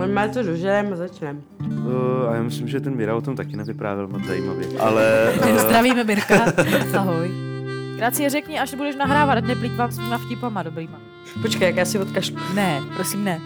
[0.00, 1.40] On má to dožerem a začneme.
[1.60, 4.66] Uh, a já myslím, že ten Mira o tom taky nevyprávěl moc zajímavě.
[4.80, 5.32] Ale...
[5.40, 5.58] Uh...
[5.58, 6.34] Zdravíme Mirka.
[6.98, 7.30] Ahoj.
[7.96, 11.00] Krát si je řekni, až budeš nahrávat, ať neplýtvám svýma vtipama dobrýma.
[11.42, 12.36] Počkej, jak já si odkašlu.
[12.54, 13.40] Ne, prosím ne.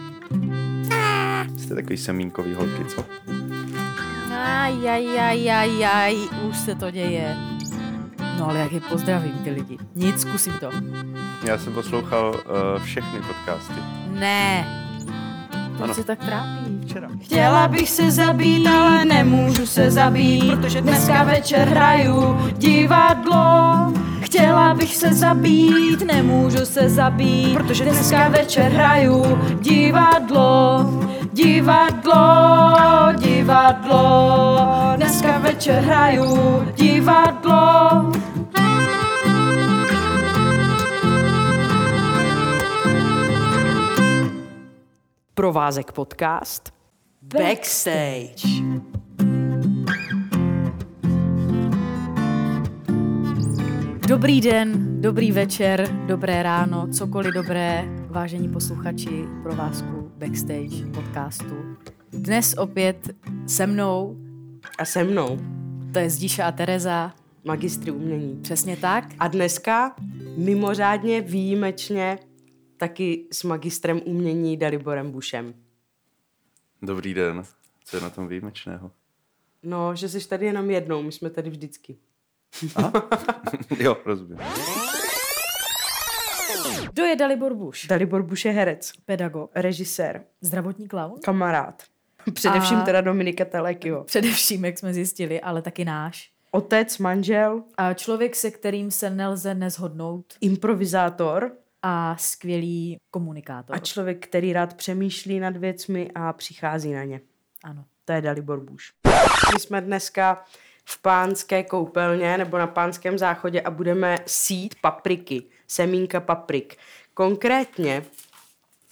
[1.57, 3.05] Jste takový semínkový holky, co?
[4.31, 6.15] Aj, aj, aj, aj, aj,
[6.49, 7.35] už se to děje.
[8.39, 9.77] No ale jak je pozdravím ty lidi.
[9.95, 10.69] Nic, zkusím to.
[11.47, 13.81] Já jsem poslouchal uh, všechny podcasty.
[14.09, 14.84] Ne.
[15.77, 15.93] Proč Ano.
[15.93, 16.81] se tak trápí?
[16.85, 17.07] Včera.
[17.21, 23.93] Chtěla bych se zabít, ale nemůžu se zabít, protože dneska večer hraju divadlo.
[24.21, 30.85] Chtěla bych se zabít, nemůžu se zabít, protože dneska večer hraju divadlo.
[31.33, 32.13] Divadlo,
[33.17, 34.59] divadlo,
[34.95, 38.11] dneska večer hraju divadlo.
[45.35, 46.73] Provázek podcast.
[47.21, 48.47] Backstage.
[54.07, 61.55] Dobrý den, dobrý večer, dobré ráno, cokoliv dobré, vážení posluchači provázku Backstage podcastu.
[62.11, 63.09] Dnes opět
[63.47, 64.17] se mnou,
[64.77, 65.39] A se mnou.
[65.93, 67.13] to je Zdíša a Tereza,
[67.45, 68.39] Magistry umění.
[68.41, 69.05] přesně tak.
[69.19, 69.95] A dneska
[70.37, 72.19] mimořádně výjimečně
[72.77, 75.53] taky s magistrem umění Daliborem Bušem.
[76.81, 77.43] Dobrý den.
[77.85, 78.91] Co je na tom výjimečného?
[79.63, 81.97] No, že jsi tady jenom jednou, my jsme tady vždycky.
[83.79, 84.37] jo, rozumím.
[86.93, 87.87] Kdo je Dalibor Buš?
[87.87, 91.19] Dalibor Buš je herec, Pedagog, režisér, zdravotní klaun?
[91.23, 91.83] kamarád.
[92.33, 94.03] Především A- teda Dominika Telekyho.
[94.03, 96.31] Především, jak jsme zjistili, ale taky náš.
[96.51, 101.51] Otec, manžel, A člověk, se kterým se nelze nezhodnout improvizátor
[101.87, 103.75] a skvělý komunikátor.
[103.75, 107.21] a člověk, který rád přemýšlí nad věcmi a přichází na ně.
[107.63, 107.85] Ano.
[108.05, 108.93] To je Dalibor Buš.
[109.53, 110.43] My jsme dneska
[110.85, 116.77] v pánské koupelně nebo na pánském záchodě a budeme sít papriky, semínka paprik.
[117.13, 118.05] Konkrétně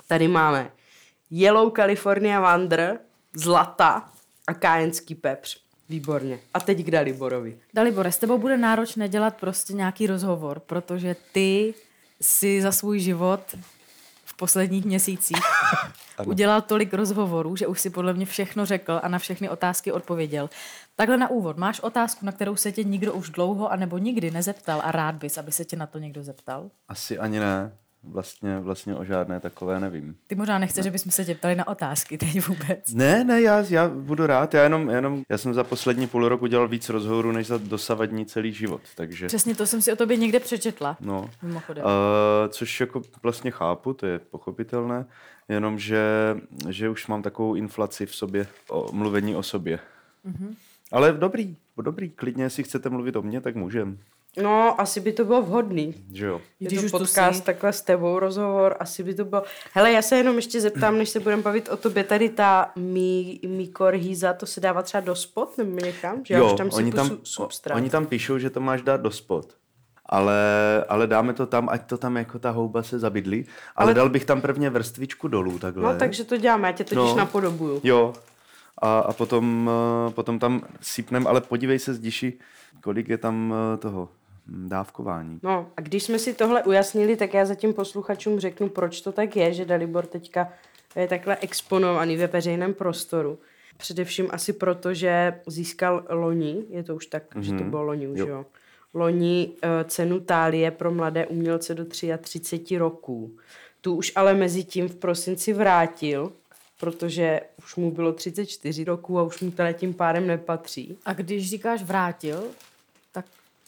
[0.07, 0.71] tady máme
[1.31, 2.99] Yellow California Wander,
[3.33, 4.11] zlata
[4.47, 5.63] a kájenský pepř.
[5.89, 6.39] Výborně.
[6.53, 7.59] A teď k Daliborovi.
[7.73, 11.73] Dalibore, s tebou bude náročné dělat prostě nějaký rozhovor, protože ty
[12.21, 13.55] si za svůj život
[14.25, 15.37] v posledních měsících
[16.25, 20.49] udělal tolik rozhovorů, že už si podle mě všechno řekl a na všechny otázky odpověděl.
[20.95, 24.81] Takhle na úvod, máš otázku, na kterou se tě nikdo už dlouho anebo nikdy nezeptal
[24.83, 26.69] a rád bys, aby se tě na to někdo zeptal?
[26.87, 27.77] Asi ani ne.
[28.03, 30.15] Vlastně, vlastně o žádné takové nevím.
[30.27, 32.93] Ty možná nechceš, že bychom se tě ptali na otázky teď vůbec.
[32.93, 34.53] Ne, ne, já, já budu rád.
[34.53, 38.25] Já jenom, jenom, já jsem za poslední půl rok udělal víc rozhovorů, než za dosavadní
[38.25, 38.81] celý život.
[38.95, 40.97] Takže, Přesně to jsem si o tobě někde přečetla.
[40.99, 41.29] no.
[41.41, 41.83] Mimochodem.
[41.85, 41.91] Uh,
[42.49, 45.05] což jako vlastně chápu, to je pochopitelné,
[45.49, 46.03] jenomže
[46.69, 49.79] že už mám takovou inflaci v sobě, o mluvení o sobě.
[50.25, 50.55] Mm-hmm.
[50.91, 53.97] Ale dobrý, dobrý, klidně, jestli chcete mluvit o mně, tak můžem,
[54.41, 55.93] No, asi by to bylo vhodný.
[56.13, 56.41] že jo.
[56.59, 57.43] Je Když to už podcast jsi.
[57.43, 59.43] takhle s tebou rozhovor, asi by to bylo...
[59.73, 63.39] Hele, já se jenom ještě zeptám, než se budeme bavit o tobě, tady ta mí,
[63.47, 66.25] Mikor Hýza, to se dává třeba do spot nebo někam?
[66.25, 67.75] Že já už tam oni, tam, su- substrát.
[67.77, 69.53] oni tam píšou, že to máš dát do spod.
[70.05, 70.35] Ale,
[70.89, 73.45] ale dáme to tam, ať to tam jako ta houba se zabydlí.
[73.75, 75.93] Ale, ale dal bych tam prvně vrstvičku dolů takhle.
[75.93, 77.15] No, takže to děláme, já tě totiž No.
[77.15, 77.81] napodobuju.
[77.83, 78.13] Jo.
[78.77, 79.69] A, a potom,
[80.07, 82.33] eh, potom tam sypnem, ale podívej se zdiši,
[82.81, 84.09] kolik je tam eh, toho
[84.47, 85.39] dávkování.
[85.43, 89.35] No a když jsme si tohle ujasnili, tak já zatím posluchačům řeknu, proč to tak
[89.35, 90.53] je, že Dalibor teďka
[90.95, 93.39] je takhle exponovaný ve veřejném prostoru.
[93.77, 97.41] Především asi proto, že získal loni, je to už tak, mm-hmm.
[97.41, 98.27] že to bylo loni už, Jo.
[98.27, 98.45] jo.
[98.93, 103.37] Loni uh, cenu Tálie pro mladé umělce do 33 roků.
[103.81, 106.31] Tu už ale mezi tím v prosinci vrátil,
[106.79, 110.97] protože už mu bylo 34 roků a už mu teda tím pádem nepatří.
[111.05, 112.43] A když říkáš vrátil,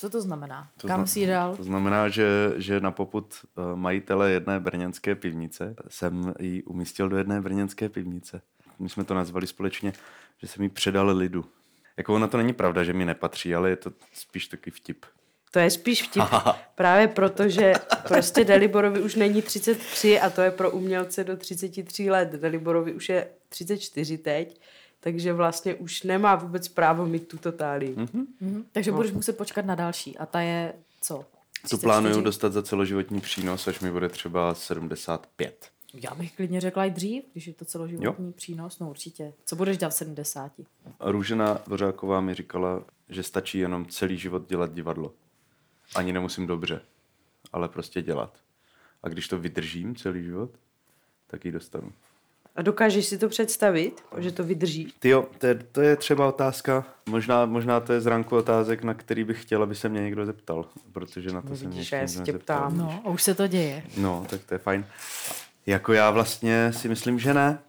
[0.06, 0.68] co to znamená?
[0.78, 1.56] To Kam zna- jsi dal?
[1.56, 7.18] To znamená, že, že na poput eh, majitele jedné brněnské pivnice jsem ji umístil do
[7.18, 8.42] jedné brněnské pivnice.
[8.80, 9.94] My jsme to nazvali společně,
[10.38, 11.46] že jsem ji předal lidu.
[11.98, 15.06] Jako ona to není pravda, že mi nepatří, ale je to spíš takový vtip.
[15.52, 16.24] To je spíš vtip.
[16.76, 17.74] Právě proto, že
[18.08, 22.32] prostě Daliborovi už není 33 a to je pro umělce do 33 let.
[22.32, 24.62] Daliborovi už je 34 teď,
[25.06, 27.96] takže vlastně už nemá vůbec právo mít tuto tálii.
[27.98, 28.26] Hm?
[28.42, 28.66] Mhm.
[28.72, 30.18] Takže budeš muset počkat na další.
[30.18, 31.16] A ta je co?
[31.16, 31.24] Tu
[31.62, 31.82] 34?
[31.82, 35.70] plánuju dostat za celoživotní přínos, až mi bude třeba 75.
[35.94, 38.34] Já bych klidně řekla i dřív, když je to celoživotní jo.
[38.36, 38.80] přínos.
[38.80, 39.34] No určitě.
[39.46, 40.52] Co budeš dělat v 70?
[41.00, 45.14] Růžena Dvořáková mi říkala, že stačí jenom celý život dělat divadlo.
[45.96, 46.82] Ani nemusím dobře,
[47.54, 48.38] ale prostě dělat.
[49.04, 50.50] A když to vydržím celý život,
[51.28, 51.92] tak ji dostanu.
[52.56, 54.94] A dokážeš si to představit, že to vydrží?
[55.00, 58.84] Ty jo, to je, to je třeba otázka, možná, možná to je z ranku otázek,
[58.84, 61.80] na který bych chtěl, aby se mě někdo zeptal, protože na to No jsem vidíš,
[61.80, 62.78] ještě já se tě ptám.
[62.78, 63.84] No, a už se to děje.
[63.98, 64.86] No, tak to je fajn.
[65.66, 67.60] Jako já vlastně si myslím, že ne.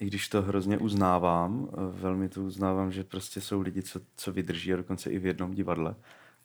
[0.00, 4.72] I když to hrozně uznávám, velmi to uznávám, že prostě jsou lidi, co, co vydrží
[4.72, 5.94] a dokonce i v jednom divadle.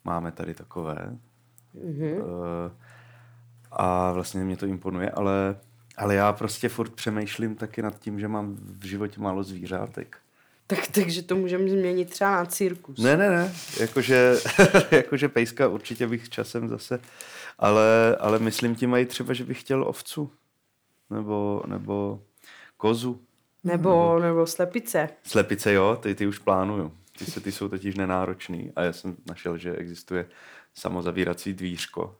[0.04, 1.16] Máme tady takové.
[1.76, 2.22] Mm-hmm.
[3.72, 5.56] A vlastně mě to imponuje, ale,
[6.00, 10.16] ale já prostě furt přemýšlím taky nad tím, že mám v životě málo zvířátek.
[10.66, 12.98] Tak, takže to můžeme změnit třeba na cirkus.
[12.98, 13.52] Ne, ne, ne.
[13.80, 14.34] Jakože,
[14.90, 17.00] jakože pejska určitě bych časem zase,
[17.58, 20.30] ale, ale myslím tím mají třeba, že bych chtěl ovcu.
[21.10, 22.22] Nebo, nebo
[22.76, 23.20] kozu.
[23.64, 25.08] Nebo, nebo slepice.
[25.22, 26.92] Slepice, jo, ty, ty už plánuju.
[27.18, 30.26] Ty, se, ty jsou totiž nenáročný a já jsem našel, že existuje
[30.74, 32.16] samozavírací dvířko.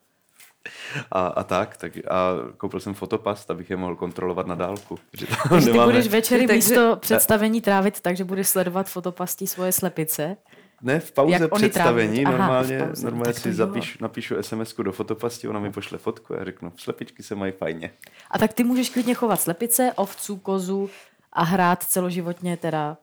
[1.12, 4.98] A, a tak, tak, a koupil jsem fotopast, abych je mohl kontrolovat na dálku.
[5.12, 9.72] Že tam ty budeš večery Takže- místo představení trávit tak, že budeš sledovat fotopastí svoje
[9.72, 10.36] slepice.
[10.82, 12.24] Ne, v pauze Jak představení.
[12.26, 13.04] Aha, normálně, v pauze.
[13.04, 13.54] normálně si jo.
[13.54, 17.90] zapíš, napíšu sms do fotopasti, ona mi pošle fotku a řeknu, slepičky se mají fajně.
[18.30, 20.90] A tak ty můžeš klidně chovat slepice, ovcu, kozu
[21.32, 22.96] a hrát celoživotně teda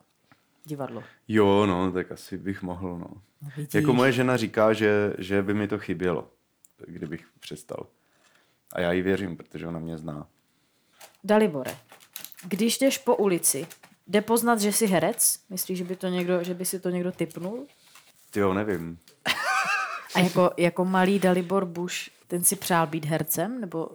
[0.66, 1.04] divadlo.
[1.28, 3.08] Jo, no, tak asi bych mohl, no.
[3.42, 3.74] No, vidíš.
[3.74, 6.28] Jako moje žena říká, že, že by mi to chybělo,
[6.88, 7.88] kdybych přestal.
[8.74, 10.28] A já jí věřím, protože ona mě zná.
[11.24, 11.78] Dalibore,
[12.44, 13.68] když jdeš po ulici,
[14.08, 15.40] jde poznat, že jsi herec?
[15.50, 17.68] Myslíš, že by, to někdo, že by si to někdo typnul?
[18.32, 19.00] Ty jo, nevím.
[20.16, 21.96] A jako, jako malý Dalibor Bush,
[22.28, 23.62] ten si přál být hercem?
[23.62, 23.90] Nebo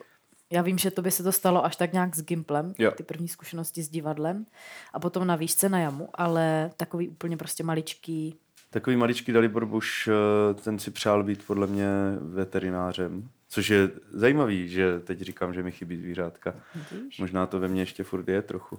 [0.51, 2.91] já vím, že to by se to stalo až tak nějak s Gimplem, Jo.
[2.91, 4.47] ty první zkušenosti s divadlem
[4.93, 8.39] a potom na výšce na jamu, ale takový úplně prostě maličký.
[8.73, 11.89] Takový maličký Dalibor Bush, eh, ten si přál být podle mě
[12.21, 13.29] veterinářem.
[13.49, 16.55] Což je zajímavý, že teď říkám, že mi chybí zvířátka.
[17.21, 18.79] Možná to ve mně ještě furt je trochu.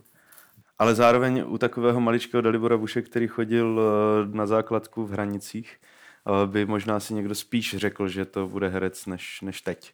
[0.79, 6.47] Ale zároveň u takového maličkého Dalibora Buše, který chodil eh, na základku v Hranicích, eh,
[6.47, 9.93] by možná si někdo spíš řekl, že to bude herec než, než teď.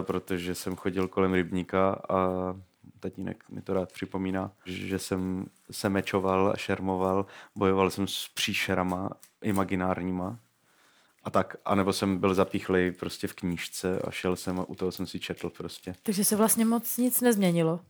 [0.00, 2.54] Protože jsem chodil kolem rybníka a
[3.00, 7.26] tatínek mi to rád připomíná, že jsem se mečoval a šermoval,
[7.56, 9.10] bojoval jsem s příšerama
[9.42, 10.38] imaginárníma
[11.24, 14.92] a tak, anebo jsem byl zapíchlej prostě v knížce a šel jsem a u toho
[14.92, 15.94] jsem si četl prostě.
[16.02, 17.80] Takže se vlastně moc nic nezměnilo.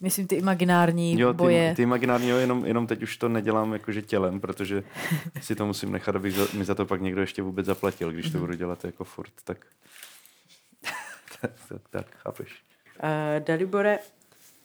[0.00, 1.70] Myslím ty imaginární Jo, boje.
[1.70, 4.84] ty, ty imaginární, jo, jenom, jenom teď už to nedělám jakože tělem, protože
[5.40, 8.24] si to musím nechat, abych za, mi za to pak někdo ještě vůbec zaplatil, když
[8.26, 8.32] Mhm.
[8.32, 9.66] to budu dělat jako furt, tak
[11.40, 12.62] tak, tak, tak, chápeš.
[13.02, 13.98] Uh, Dalibore,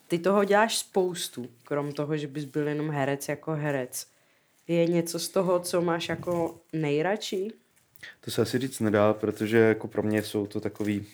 [0.09, 4.07] ty toho děláš spoustu, krom toho, že bys byl jenom herec jako herec.
[4.67, 7.51] Je něco z toho, co máš jako nejradši?
[8.21, 11.05] To se asi říct nedá, protože jako pro mě jsou to takový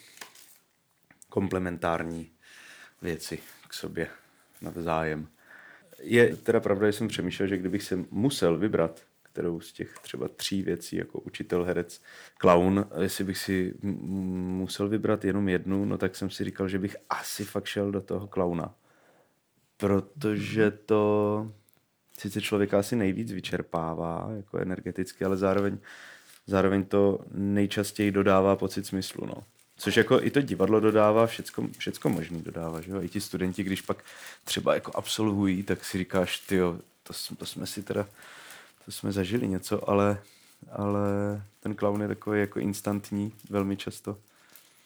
[1.30, 2.32] komplementární
[3.02, 4.08] věci k sobě
[4.62, 5.28] navzájem.
[6.00, 10.28] Je teda pravda, že jsem přemýšlel, že kdybych se musel vybrat, kterou z těch třeba
[10.28, 12.02] tří věcí, jako učitel, herec,
[12.38, 16.98] klaun, jestli bych si musel vybrat jenom jednu, no tak jsem si říkal, že bych
[17.10, 18.76] asi fakt šel do toho klauna.
[19.78, 21.52] Protože to
[22.20, 25.78] sice člověka asi nejvíc vyčerpává, jako energeticky, ale zároveň,
[26.48, 29.44] zároveň to nejčastěji dodává pocit smyslu, no.
[29.78, 33.02] Což jako i to divadlo dodává, všecko, všecko možný dodává, že jo?
[33.02, 34.04] I ti studenti, když pak
[34.44, 38.08] třeba jako absolvují, tak si říkáš, ty to, to jsme si teda,
[38.86, 40.18] to jsme zažili něco, ale,
[40.72, 41.02] ale
[41.60, 44.18] ten klaun je takový jako instantní velmi často.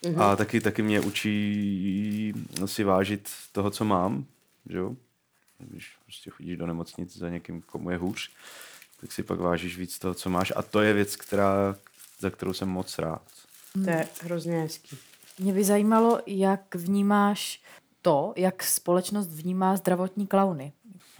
[0.04, 0.22] Mm-hmm.
[0.22, 2.34] A taky, taky mě učí
[2.66, 4.26] si vážit toho, co mám,
[4.70, 4.96] že jo?
[5.58, 8.32] Když prostě chodíš do nemocnic za někým, komu je hůř,
[9.02, 10.54] tak si pak vážíš víc toho, co máš.
[10.56, 11.76] A to je věc, která,
[12.20, 13.22] za kterou jsem moc rád.
[13.84, 14.98] To je hrozně hezký.
[15.40, 17.62] Mě by zajímalo, jak vnímáš
[18.02, 20.74] to, jak společnost vnímá zdravotní klauny.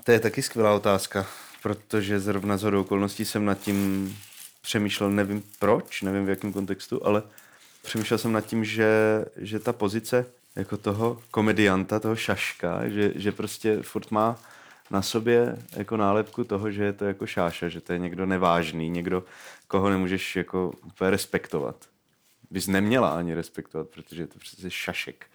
[0.04, 1.28] To je taky skvělá otázka,
[1.64, 4.18] protože zrovna z hodou okolností jsem nad tím
[4.62, 7.24] přemýšlel, nevím proč, nevím v jakém kontextu, ale
[7.82, 10.26] přemýšlel jsem nad tím, že, že ta pozice
[10.60, 14.36] jako toho komedianta, toho šaška, že, že prostě furt má
[14.92, 18.90] na sobě jako nálepku toho, že je to jako šáša, že to je někdo nevážný,
[18.90, 19.24] někdo,
[19.68, 21.86] koho nemůžeš jako úplně respektovat.
[22.52, 25.26] Bys neměla ani respektovat, protože je to přece šašek.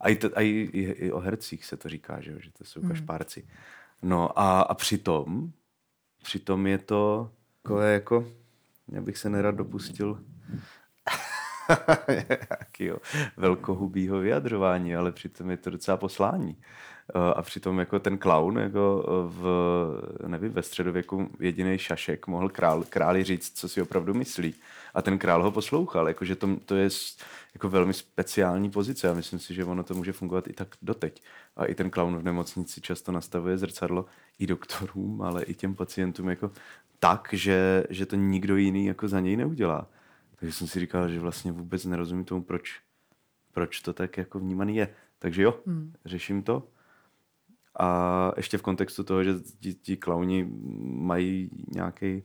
[0.00, 2.50] A i, to, a i, i, i o hercích se to říká, že, jo, že
[2.58, 3.48] to jsou kašpárci.
[4.02, 5.52] No a, a přitom,
[6.22, 7.30] přitom je to
[7.62, 8.28] takové jako,
[8.88, 10.24] já bych se nerad dopustil
[12.50, 12.98] Jakýho
[13.36, 16.56] velkohubýho vyjadřování, ale přitom je to docela poslání.
[17.14, 19.46] Eh, a přitom jako ten klaun jako v,
[20.26, 24.54] nevím, ve středověku jediný šašek mohl král, králi říct, co si opravdu myslí.
[24.94, 26.88] A ten král ho poslouchal, jakože to, to je
[27.54, 31.22] jako velmi speciální pozice a myslím si, že ono to může fungovat i tak doteď.
[31.56, 34.06] A i ten klaun v nemocnici často nastavuje zrcadlo
[34.38, 36.50] i doktorům, ale i těm pacientům jako
[36.98, 39.86] tak, že, že to nikdo jiný jako za něj neudělá.
[40.40, 42.80] Takže jsem si říkal, že vlastně vůbec nerozumím tomu, proč,
[43.52, 44.94] proč to tak jako vnímaný je.
[45.18, 45.92] Takže jo, hmm.
[46.04, 46.68] řeším to.
[47.78, 50.48] A ještě v kontextu toho, že ti, ti klauni
[50.82, 52.22] mají nějaký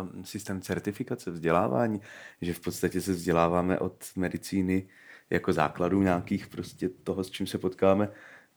[0.00, 2.00] um, systém certifikace, vzdělávání,
[2.40, 4.88] že v podstatě se vzděláváme od medicíny
[5.30, 8.08] jako základů nějakých prostě toho, s čím se potkáme,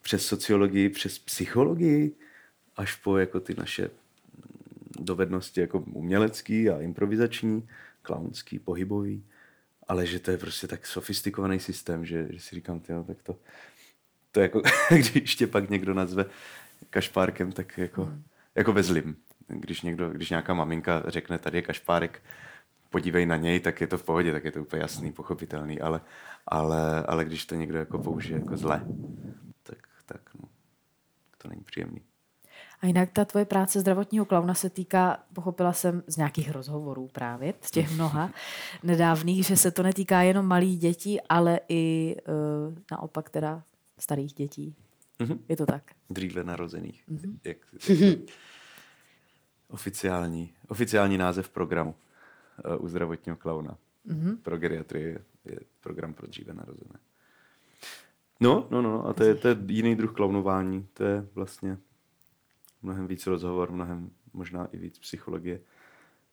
[0.01, 2.15] přes sociologii, přes psychologii,
[2.75, 3.89] až po jako ty naše
[4.99, 7.67] dovednosti jako umělecký a improvizační,
[8.07, 9.23] klaunský, pohybový,
[9.87, 13.35] ale že to je prostě tak sofistikovaný systém, že, že si říkám, tyjo, tak to,
[14.31, 16.25] to jako, když tě pak někdo nazve
[16.89, 18.23] kašpárkem, tak jako, hmm.
[18.55, 19.15] jako ve zlým.
[19.47, 22.21] Když, někdo, když nějaká maminka řekne, tady je kašpárek,
[22.89, 26.01] podívej na něj, tak je to v pohodě, tak je to úplně jasný, pochopitelný, ale,
[26.47, 28.81] ale, ale když to někdo jako použije jako zle,
[29.63, 30.49] tak, tak no,
[31.37, 32.01] to není příjemný.
[32.81, 37.53] A jinak ta tvoje práce zdravotního klauna se týká, pochopila jsem z nějakých rozhovorů právě,
[37.61, 38.31] z těch mnoha
[38.83, 43.63] nedávných, že se to netýká jenom malých dětí, ale i uh, naopak teda
[43.99, 44.75] starých dětí.
[45.19, 45.39] Mm-hmm.
[45.49, 45.83] Je to tak?
[46.09, 47.03] Dříve narozených.
[47.09, 47.39] Mm-hmm.
[47.43, 47.57] Jak,
[47.89, 48.19] jak
[49.67, 51.95] oficiální, oficiální název programu
[52.77, 53.77] uh, u zdravotního klauna.
[54.07, 54.37] Mm-hmm.
[54.37, 56.99] Pro geriatrii je, je program pro dříve narozené.
[58.39, 60.87] No, no, no, a to je, to je jiný druh klaunování.
[60.93, 61.77] To je vlastně
[62.81, 65.59] mnohem víc rozhovor, mnohem možná i víc psychologie,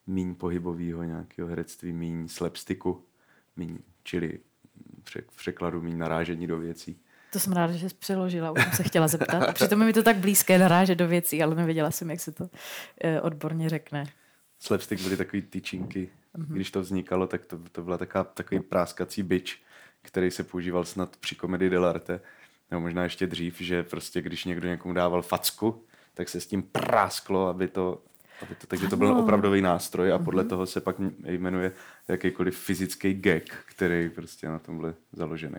[0.07, 3.03] míň pohybového nějakého herectví, míň slapsticku,
[3.55, 4.39] míň, čili
[5.29, 6.99] v překladu míň narážení do věcí.
[7.33, 9.43] To jsem ráda, že jsi přeložila, už jsem se chtěla zeptat.
[9.43, 12.31] A přitom je mi to tak blízké narážet do věcí, ale nevěděla jsem, jak se
[12.31, 12.49] to
[13.03, 14.05] eh, odborně řekne.
[14.59, 16.09] Slapstick byly takový tyčinky.
[16.37, 16.53] Mm-hmm.
[16.53, 19.61] Když to vznikalo, tak to, to byla taká, takový práskací byč,
[20.01, 22.19] který se používal snad při komedii dell'arte,
[22.71, 25.83] nebo možná ještě dřív, že prostě když někdo někomu dával facku,
[26.15, 28.01] tak se s tím prásklo, aby to,
[28.41, 30.49] aby to takže to byl opravdový nástroj a podle mm-hmm.
[30.49, 30.95] toho se pak
[31.25, 31.71] jmenuje
[32.07, 35.57] jakýkoliv fyzický gag, který prostě na tom byl založený.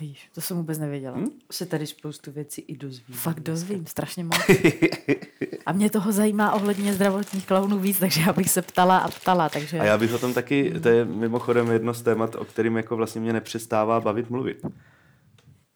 [0.00, 1.16] Víš, to jsem vůbec nevěděla.
[1.16, 1.30] Hmm?
[1.50, 3.16] Se tady spoustu věcí i dozvím.
[3.16, 4.36] Fakt dozvím, strašně moc.
[5.66, 9.48] A mě toho zajímá ohledně zdravotních klaunů víc, takže já bych se ptala a ptala.
[9.48, 9.80] Takže...
[9.80, 12.96] A já bych o tom taky, to je mimochodem jedno z témat, o kterým jako
[12.96, 14.66] vlastně mě nepřestává bavit mluvit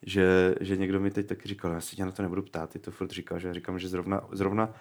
[0.07, 2.79] že, že někdo mi teď taky říkal, já se tě na to nebudu ptát, ty
[2.79, 4.75] to furt říkal, že já říkám, že zrovna, zrovna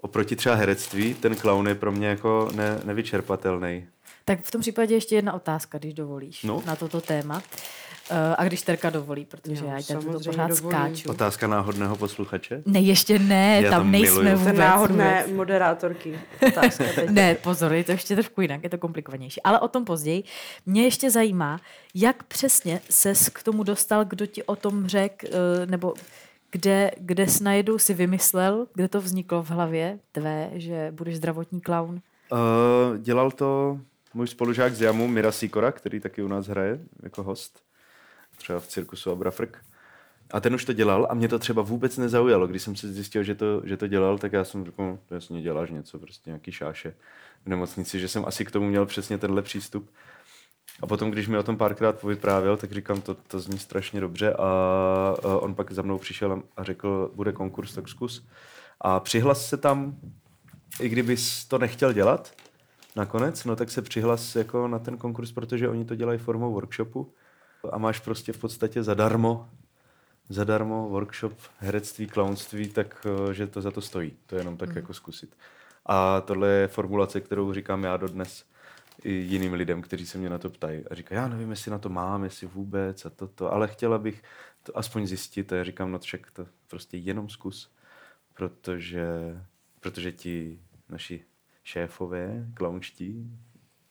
[0.00, 3.86] oproti třeba herectví, ten clown je pro mě jako ne, nevyčerpatelný.
[4.24, 6.62] Tak v tom případě ještě jedna otázka, když dovolíš, no?
[6.66, 7.36] na toto téma.
[7.36, 7.42] Uh,
[8.36, 10.74] a když Terka dovolí, protože jo, já tady to pořád dovolí.
[10.74, 11.10] skáču.
[11.10, 12.62] Otázka náhodného posluchače?
[12.66, 14.38] Ne, ještě ne, já tam, tam nejsme miluju.
[14.38, 14.58] vůbec.
[14.58, 15.36] náhodné vůbec.
[15.36, 16.18] moderátorky.
[16.46, 19.42] Otázka ne, pozor, je to ještě trošku jinak, je to komplikovanější.
[19.42, 20.24] Ale o tom později.
[20.66, 21.60] Mě ještě zajímá,
[21.94, 25.94] jak přesně ses k tomu dostal, kdo ti o tom řekl, uh, nebo
[26.50, 31.60] kde, kde jsi najednou si vymyslel, kde to vzniklo v hlavě tvé, že budeš zdravotní
[31.60, 32.00] klaun?
[32.32, 33.80] Uh, dělal to
[34.14, 37.66] můj spolužák z Jamu, Mira Sikora, který taky u nás hraje jako host
[38.36, 39.64] třeba v cirkusu Abrafrk.
[40.30, 42.46] A ten už to dělal a mě to třeba vůbec nezaujalo.
[42.46, 45.42] Když jsem si zjistil, že to, že to dělal, tak já jsem řekl, no, jasně
[45.42, 46.94] děláš něco, prostě nějaký šáše
[47.44, 49.90] v nemocnici, že jsem asi k tomu měl přesně tenhle přístup.
[50.82, 54.32] A potom, když mi o tom párkrát povyprávěl, tak říkám, to, to zní strašně dobře
[54.32, 54.42] a,
[55.22, 58.26] a on pak za mnou přišel a řekl, bude konkurs, tak zkus.
[58.80, 59.96] A přihlas se tam,
[60.80, 62.32] i kdybys to nechtěl dělat
[62.96, 67.12] nakonec, no tak se přihlas jako na ten konkurs, protože oni to dělají formou workshopu
[67.74, 69.48] a máš prostě v podstatě zadarmo
[70.28, 74.16] zadarmo workshop herectví, clownství, tak eh, že to za to stojí.
[74.26, 74.76] To je jenom tak mm.
[74.76, 75.36] jako zkusit.
[75.86, 78.44] A tohle je formulace, kterou říkám já dodnes
[79.04, 80.84] i jiným lidem, kteří se mě na to ptají.
[80.90, 84.22] A říkají, já nevím, jestli na to mám, jestli vůbec a toto, ale chtěla bych
[84.62, 85.52] to aspoň zjistit.
[85.52, 87.72] A já říkám, no však to prostě jenom zkus,
[88.34, 89.06] protože,
[89.80, 91.24] protože ti naši
[91.64, 93.30] šéfové, klaunští,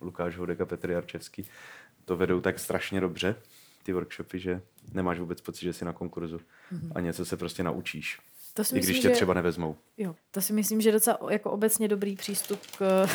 [0.02, 1.46] Lukáš Hodek a Petr Jarčevský,
[2.06, 3.36] to vedou tak strašně dobře,
[3.86, 4.62] ty workshopy, že
[4.94, 6.92] nemáš vůbec pocit, že jsi na konkurzu mm-hmm.
[6.96, 8.20] a něco se prostě naučíš.
[8.54, 9.76] To si I myslím, když tě že, třeba nevezmou.
[9.98, 13.08] Jo, to si myslím, že docela jako obecně dobrý přístup k,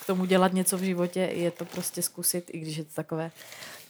[0.00, 3.30] k tomu dělat něco v životě je to prostě zkusit, i když je to takové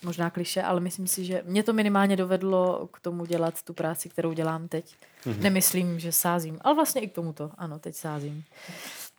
[0.03, 4.09] možná kliše, ale myslím si, že mě to minimálně dovedlo k tomu dělat tu práci,
[4.09, 4.95] kterou dělám teď.
[5.25, 5.39] Mm-hmm.
[5.39, 7.51] Nemyslím, že sázím, ale vlastně i k tomuto.
[7.59, 8.45] Ano, teď sázím.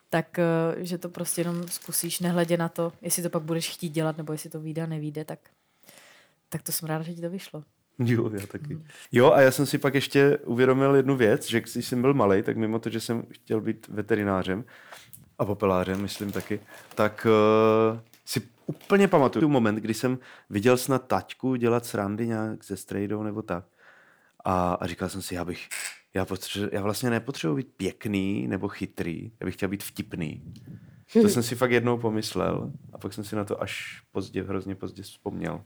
[0.09, 3.89] Tak, eh, že to prostě jenom zkusíš, nehledě na to, jestli to pak budeš chtít
[3.89, 5.39] dělat, nebo jestli to vyjde, nevíde, tak
[6.49, 7.63] Tak to jsem ráda, že ti to vyšlo.
[7.99, 8.77] Jo, já taky.
[9.11, 12.43] Jo, a já jsem si pak ještě uvědomil jednu věc, že když jsem byl malý,
[12.43, 14.65] tak mimo to, že jsem chtěl být veterinářem
[15.39, 16.59] a popelářem, myslím taky,
[16.95, 17.27] tak
[17.93, 23.23] uh, si úplně pamatuju moment, kdy jsem viděl snad taťku dělat srandy nějak se strejdou
[23.23, 23.65] nebo tak.
[24.45, 25.67] A, a říkal jsem si, já bych,
[26.13, 30.53] já, potře- já vlastně nepotřebuji být pěkný nebo chytrý, já bych chtěl být vtipný.
[31.21, 34.75] To jsem si fakt jednou pomyslel a pak jsem si na to až pozdě, hrozně
[34.75, 35.63] pozdě vzpomněl.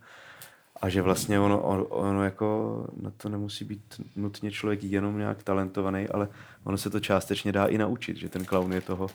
[0.82, 6.08] A že vlastně ono, ono, jako na to nemusí být nutně člověk jenom nějak talentovaný,
[6.08, 6.28] ale
[6.64, 9.10] ono se to částečně dá i naučit, že ten clown je toho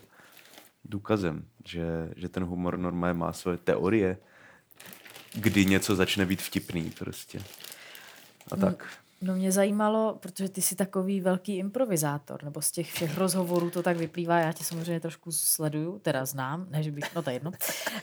[0.85, 4.17] důkazem, že, že ten humor normálně má své teorie,
[5.35, 7.39] kdy něco začne být vtipný prostě.
[8.51, 8.87] A tak.
[9.21, 13.83] No mě zajímalo, protože ty jsi takový velký improvizátor, nebo z těch všech rozhovorů to
[13.83, 17.35] tak vyplývá, já tě samozřejmě trošku sleduju, teda znám, ne, že bych, no to je
[17.35, 17.51] jedno.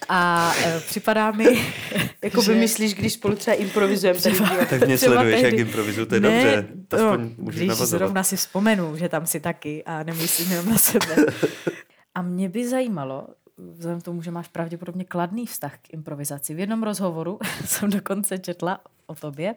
[0.08, 1.44] A e, připadá mi,
[2.24, 4.36] Jako by myslíš, když spolu třeba improvizujeme tady.
[4.70, 6.66] Tak mě Třeba sleduješ, jak tehdy- improvizuju, to je ne, dobře.
[6.88, 7.88] to, můžeš když navazovat.
[7.88, 11.16] zrovna si vzpomenu, že tam si taky a nemyslím jenom na sebe.
[12.14, 13.26] A mě by zajímalo,
[13.72, 16.54] vzhledem k tomu, že máš pravděpodobně kladný vztah k improvizaci.
[16.54, 19.54] V jednom rozhovoru jsem dokonce četla o tobě,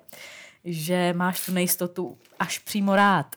[0.70, 3.36] že máš tu nejistotu až přímo rád.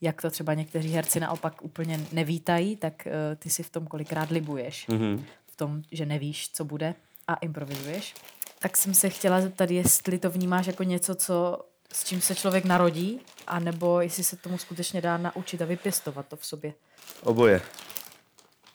[0.00, 4.30] Jak to třeba někteří herci naopak úplně nevítají, tak uh, ty si v tom kolikrát
[4.30, 4.86] libuješ.
[4.86, 5.24] Mhm.
[5.46, 6.94] V tom, že nevíš, co bude
[7.28, 8.14] a improvizuješ.
[8.58, 11.58] Tak jsem se chtěla zeptat, jestli to vnímáš jako něco, co,
[11.92, 16.36] s čím se člověk narodí, anebo jestli se tomu skutečně dá naučit a vypěstovat to
[16.36, 16.74] v sobě.
[17.22, 17.62] Oboje.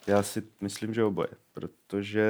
[0.06, 2.24] Já si myslím, že oboje, protože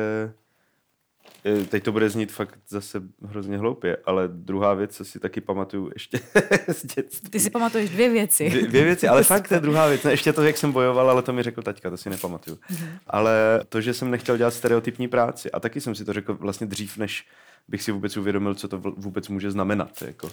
[1.69, 5.91] teď to bude znít fakt zase hrozně hloupě, ale druhá věc, co si taky pamatuju
[5.95, 6.21] ještě
[6.69, 7.31] z dětství.
[7.31, 8.51] Ty si pamatuješ dvě věci.
[8.51, 10.03] Dvě, dvě věci, ale fakt to je druhá věc.
[10.03, 12.59] Ne, ještě to, jak jsem bojoval, ale to mi řekl taťka, to si nepamatuju.
[13.07, 16.67] Ale to, že jsem nechtěl dělat stereotypní práci a taky jsem si to řekl vlastně
[16.67, 17.27] dřív, než
[17.69, 20.03] bych si vůbec uvědomil, co to vůbec může znamenat.
[20.03, 20.29] Jako.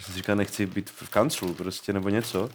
[0.00, 2.50] Jsem si říkal, nechci být v kanclu prostě nebo něco.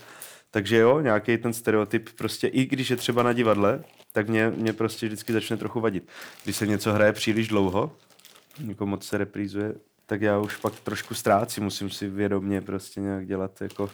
[0.51, 4.74] Takže jo, nějaký ten stereotyp prostě, i když je třeba na divadle, tak mě, mě
[4.74, 6.10] prostě vždycky začne trochu vadit.
[6.44, 7.92] Když se něco hraje příliš dlouho,
[8.68, 9.74] jako moc se reprízuje,
[10.06, 13.89] tak já už pak trošku ztrácím, musím si vědomě prostě nějak dělat jako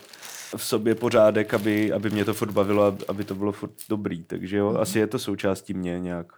[0.57, 4.23] v sobě pořádek, aby, aby mě to furt bavilo, ab- aby to bylo furt dobrý,
[4.23, 6.34] takže jo, asi je to součástí mě nějak,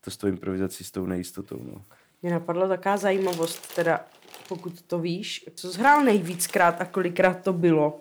[0.00, 1.84] to s tou improvizací, s tou nejistotou, no.
[2.22, 4.00] Mě napadla taková zajímavost, teda
[4.48, 8.00] pokud to víš, co jsi hrál nejvíckrát a kolikrát to bylo?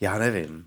[0.00, 0.66] Já nevím,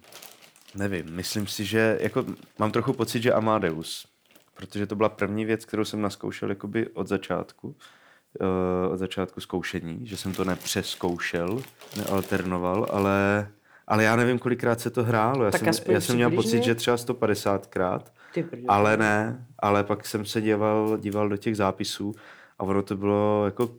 [0.75, 2.25] nevím, myslím si, že jako
[2.59, 4.07] mám trochu pocit, že Amadeus,
[4.53, 9.99] protože to byla první věc, kterou jsem naskoušel jakoby od začátku, uh, od začátku zkoušení,
[10.07, 11.61] že jsem to nepřeskoušel,
[11.97, 13.47] nealternoval, ale,
[13.87, 15.45] ale já nevím, kolikrát se to hrálo.
[15.45, 18.01] Já Tak jsem, já jsem měl pocit, že třeba 150krát,
[18.33, 18.65] Ty prdě.
[18.67, 22.15] ale ne, ale pak jsem se díval, díval do těch zápisů
[22.59, 23.69] a ono to bylo jako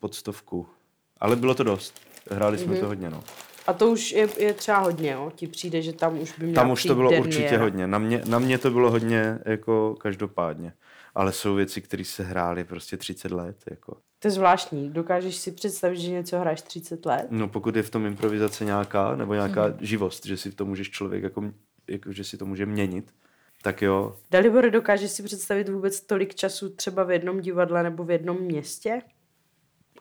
[0.00, 0.66] pod stovku.
[1.20, 2.00] Ale bylo to dost.
[2.30, 3.24] Hráli jsme to hodně, no.
[3.66, 5.32] A to už je, je třeba hodně, jo?
[5.34, 7.28] Ti přijde, že tam už by měl Tam už to bylo derniéra.
[7.28, 7.86] určitě hodně.
[7.86, 10.72] Na mě, na mě to bylo hodně jako každopádně.
[11.14, 13.56] Ale jsou věci, které se hrály prostě 30 let.
[13.70, 13.96] Jako.
[14.18, 14.90] To je zvláštní.
[14.90, 17.26] Dokážeš si představit, že něco hraješ 30 let?
[17.30, 19.74] No pokud je v tom improvizace nějaká, nebo nějaká mm.
[19.80, 21.44] živost, že si to můžeš člověk, jako,
[21.90, 23.10] jako, že si to může měnit,
[23.62, 24.16] tak jo.
[24.30, 29.02] Dalibor, dokážeš si představit vůbec tolik času třeba v jednom divadle nebo v jednom městě?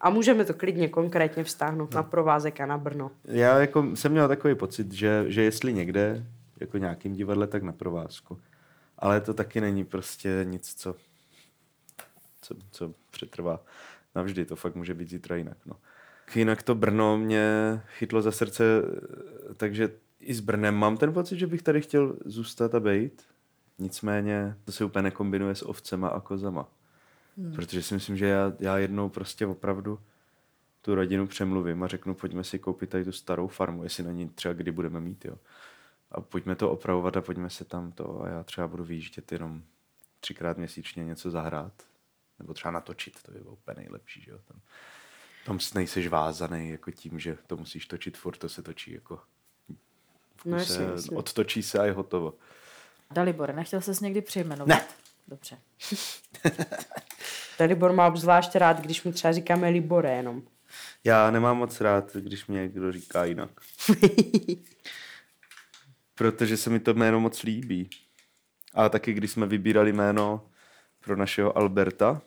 [0.01, 1.95] A můžeme to klidně konkrétně vztáhnout no.
[1.95, 3.11] na provázek a na Brno.
[3.25, 6.25] Já jako jsem měl takový pocit, že, že jestli někde,
[6.59, 8.39] jako nějakým divadle, tak na provázku.
[8.97, 10.95] Ale to taky není prostě nic, co,
[12.41, 13.59] co, co přetrvá
[14.15, 14.45] navždy.
[14.45, 15.57] To fakt může být zítra jinak.
[15.65, 15.75] No.
[16.35, 18.63] Jinak to Brno mě chytlo za srdce,
[19.57, 23.23] takže i s Brnem mám ten pocit, že bych tady chtěl zůstat a bejt.
[23.79, 26.67] Nicméně to se úplně nekombinuje s ovcema a kozama.
[27.37, 27.53] Hmm.
[27.55, 29.99] Protože si myslím, že já, já jednou prostě opravdu
[30.81, 34.29] tu rodinu přemluvím a řeknu, pojďme si koupit tady tu starou farmu, jestli na ní
[34.29, 35.35] třeba kdy budeme mít, jo.
[36.11, 39.63] A pojďme to opravovat a pojďme se tam to a já třeba budu vyjíždět jenom
[40.19, 41.73] třikrát měsíčně něco zahrát.
[42.39, 44.39] Nebo třeba natočit, to je úplně nejlepší, že jo.
[44.47, 44.59] Tam,
[45.45, 49.19] tam nejseš vázaný jako tím, že to musíš točit furt, to se točí jako
[50.45, 51.17] No jasně, jasně.
[51.17, 52.33] odtočí se a je hotovo.
[53.11, 54.67] Dalibore, nechtěl ses někdy přejmenovat?
[54.67, 54.87] Ne.
[55.27, 55.57] Dobře.
[57.59, 60.43] Dalibor má obzvlášť rád, když mu třeba říkáme Libore jenom.
[61.03, 63.49] Já nemám moc rád, když mě někdo říká jinak.
[66.15, 67.89] Protože se mi to jméno moc líbí.
[68.73, 70.49] A taky, když jsme vybírali jméno
[70.99, 72.21] pro našeho Alberta,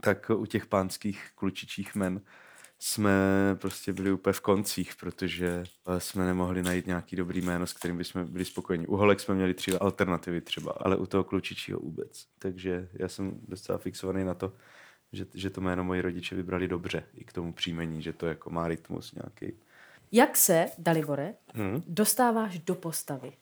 [0.00, 2.20] tak u těch pánských klučičích men
[2.82, 3.10] jsme
[3.60, 5.64] prostě byli úplně v koncích, protože
[5.96, 8.86] eh, jsme nemohli najít nějaký dobrý jméno, s kterým bychom byli spokojeni.
[8.86, 12.26] U holek jsme měli tři alternativy třeba, ale u toho klučičího vůbec.
[12.38, 14.52] Takže já jsem docela fixovaný na to,
[15.12, 18.50] že, že to jméno moji rodiče vybrali dobře i k tomu příjmení, že to jako
[18.50, 19.56] má rytmus nějaký.
[20.12, 21.82] Jak se, Dalibore, Hmm.
[21.86, 23.32] dostáváš do postavy?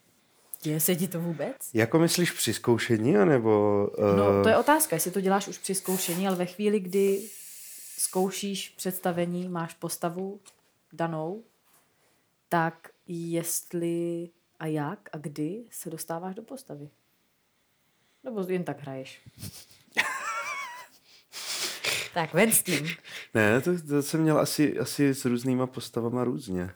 [0.61, 1.55] Děje se ti to vůbec?
[1.73, 3.87] Jako myslíš při zkoušení, anebo...
[3.97, 7.21] Uh, No, to je otázka, jestli to děláš už při zkoušení, ale ve chvíli, kdy
[7.99, 10.39] zkoušíš představení, máš postavu
[10.93, 11.43] danou,
[12.49, 16.89] tak jestli a jak a kdy se dostáváš do postavy?
[18.23, 19.21] Nebo jen tak hraješ?
[22.13, 22.87] tak, ven s tím.
[23.33, 26.71] Ne, to, to jsem měl asi, asi s různýma postavama různě.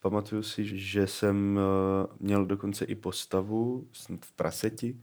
[0.00, 3.88] Pamatuju si, že jsem eh, měl dokonce i postavu
[4.20, 5.00] v praseti,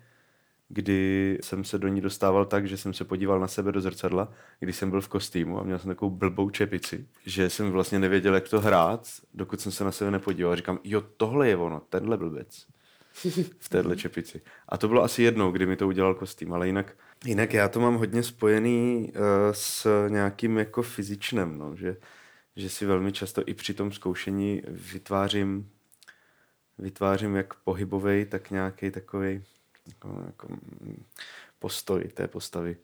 [0.73, 4.33] kdy jsem se do ní dostával tak, že jsem se podíval na sebe do zrcadla,
[4.59, 8.35] když jsem byl v kostýmu a měl jsem takovou blbou čepici, že jsem vlastně nevěděl,
[8.35, 10.55] jak to hrát, dokud jsem se na sebe nepodíval.
[10.55, 12.67] Říkám, jo, tohle je ono, tenhle blbec
[13.59, 14.41] v téhle čepici.
[14.69, 17.79] A to bylo asi jednou, kdy mi to udělal kostým, ale jinak, jinak já to
[17.79, 21.97] mám hodně spojený uh, s nějakým jako fyzičnem, no, že,
[22.55, 25.69] že si velmi často i při tom zkoušení vytvářím
[26.77, 29.43] vytvářím jak pohybový, tak nějaký takový
[29.87, 31.05] jako, jako mm,
[31.59, 32.77] postoj té postavy.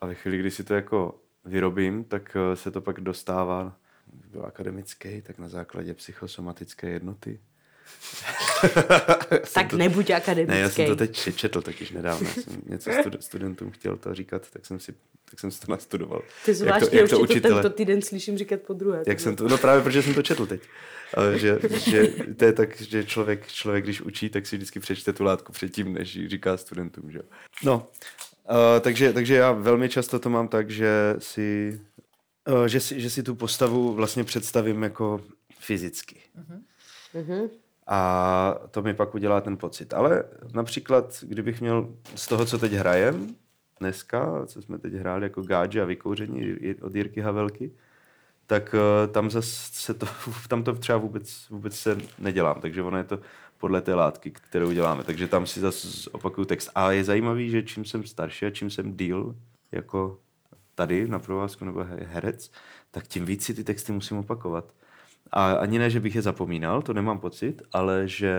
[0.00, 3.76] A ve chvíli, kdy si to jako vyrobím, tak eh, se to pak dostává,
[4.12, 7.40] byl akademický, tak na základě psychosomatické jednoty.
[9.54, 10.54] Tak nebuď akademický.
[10.54, 12.28] Ne, já jsem to teď četl taky nedávno.
[12.36, 14.94] Já jsem něco stud- studentům chtěl to říkat, tak jsem si,
[15.30, 16.22] tak jsem si to nastudoval.
[16.44, 19.02] Ty Jak to- jak to to učitele- tento týden slyším říkat po druhé.
[19.06, 20.60] Jak jsem to, no právě protože jsem to četl teď.
[21.14, 21.58] Ale že,
[21.90, 25.52] že to je tak, že člověk, člověk, když učí, tak si vždycky přečte tu látku
[25.52, 27.24] předtím, než ji říká studentům, že jo.
[27.64, 27.88] No,
[28.50, 31.80] uh, takže, takže já velmi často to mám tak, že si,
[32.48, 35.20] uh, že si, že si tu postavu vlastně představím jako
[35.60, 36.16] fyzicky.
[37.14, 37.48] Mhm.
[37.92, 39.94] A to mi pak udělá ten pocit.
[39.94, 40.24] Ale
[40.54, 43.34] například, kdybych měl z toho, co teď hrajem,
[43.80, 47.72] dneska, co jsme teď hráli jako gáče a vykouření od Jirky Havelky,
[48.46, 50.06] tak eh, tam zas se to,
[50.48, 53.18] tam to třeba vůbec, vůbec se nedělám, takže ono je to
[53.58, 55.04] podle té látky, kterou děláme.
[55.04, 56.70] Takže tam si zase opakuju text.
[56.74, 59.36] A je zajímavý, že čím jsem starší a čím jsem díl,
[59.72, 60.18] jako
[60.74, 62.50] tady na provázku nebo he- herec,
[62.90, 64.74] tak tím víc si ty texty musím opakovat.
[65.32, 68.34] A ani ne, že bych je zapomínal, to nemám pocit, ale že...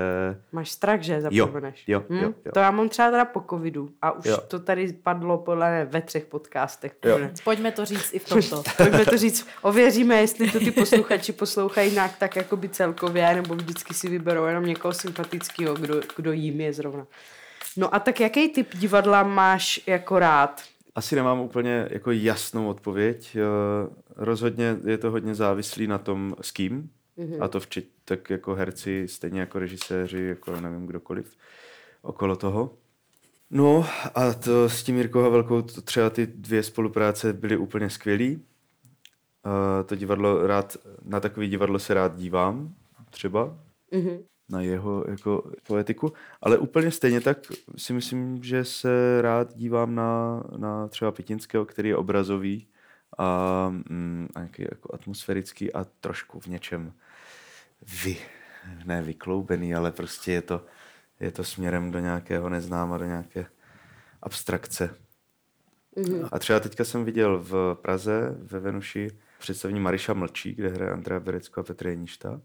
[0.51, 1.84] Máš strach, že Jo, zapomeneš.
[1.88, 2.17] jo, Hm?
[2.17, 2.51] jo, jo.
[2.54, 4.38] To já mám třeba teda po covidu a už Jo.
[4.47, 6.95] to tady padlo podle mě ve třech podcastech.
[7.06, 7.19] Jo.
[7.43, 8.63] Pojďme to říct i v tomto.
[8.77, 13.93] Pojďme to říct, ověříme, jestli to ty posluchači poslouchají nějak tak jakoby celkově, nebo vždycky
[13.93, 17.08] si vyberou jenom někoho sympatického, kdo, kdo jim je zrovna.
[17.77, 20.62] No a tak jaký typ divadla máš jako rád?
[20.95, 23.36] Asi nemám úplně jako jasnou odpověď.
[23.36, 23.41] Eh,
[24.15, 26.89] Rozhodně je to hodně závislý na tom, s kým.
[27.41, 31.36] A to včet, tak jako herci, stejně jako režiséři, jako nevím kdokoliv
[32.01, 32.73] okolo toho.
[33.49, 38.41] No a to s tím Jirkou Havelkou, to třeba ty dvě spolupráce byly úplně skvělý.
[39.45, 42.73] Eh, To divadlo rád, na takový divadlo se rád dívám,
[43.10, 43.58] třeba,
[43.91, 44.17] Mhm.
[44.52, 47.38] Na jeho jako poetiku, ale úplně stejně tak
[47.78, 52.68] si myslím, že se rád dívám na, na třeba Pitinského, který je obrazový
[53.18, 56.94] a, mm, a nějaký jako atmosférický a trošku v něčem
[58.04, 58.18] vy,
[58.86, 60.66] ne vykloubený, ale prostě je to,
[61.20, 63.46] je to směrem do nějakého neznáma, do nějaké
[64.22, 64.96] abstrakce.
[65.96, 66.30] Mhm.
[66.32, 71.20] A třeba teďka jsem viděl v Praze, ve Venuši, představení Mariša Mlčí, kde hraje Andrea
[71.20, 72.42] Berecko a Petr Jeništa.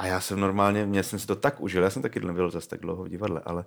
[0.00, 2.68] A já jsem normálně, mě jsem si to tak užil, já jsem taky nebyl zase
[2.68, 3.64] tak dlouho v divadle, ale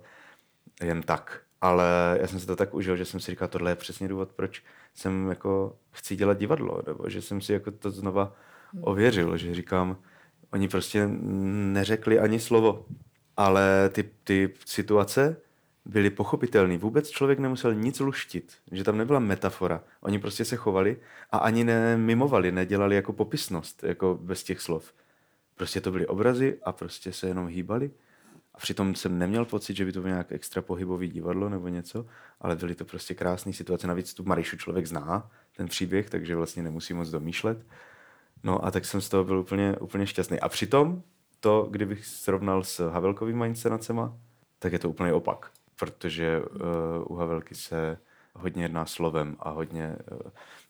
[0.82, 1.40] jen tak.
[1.60, 4.32] Ale já jsem si to tak užil, že jsem si říkal, tohle je přesně důvod,
[4.32, 4.62] proč
[4.94, 8.36] jsem jako chci dělat divadlo, nebo že jsem si jako to znova
[8.80, 9.96] ověřil, že říkám,
[10.52, 12.86] oni prostě neřekli ani slovo,
[13.36, 15.36] ale ty, ty situace
[15.84, 16.78] byly pochopitelné.
[16.78, 19.84] Vůbec člověk nemusel nic luštit, že tam nebyla metafora.
[20.00, 20.96] Oni prostě se chovali
[21.30, 24.92] a ani nemimovali, nedělali jako popisnost, jako bez těch slov.
[25.54, 27.90] Prostě to byly obrazy a prostě se jenom hýbali.
[28.54, 32.06] A přitom jsem neměl pocit, že by to bylo nějak extra pohybový divadlo nebo něco,
[32.40, 33.86] ale byly to prostě krásné situace.
[33.86, 37.66] Navíc tu Marišu člověk zná, ten příběh, takže vlastně nemusí moc domýšlet.
[38.42, 40.40] No a tak jsem z toho byl úplně, úplně šťastný.
[40.40, 41.02] A přitom
[41.40, 44.16] to, kdybych srovnal s Havelkovými inscenacema,
[44.58, 45.50] tak je to úplně opak.
[45.76, 46.46] Protože uh,
[47.08, 47.98] u Havelky se
[48.34, 50.18] hodně jedná slovem a hodně uh,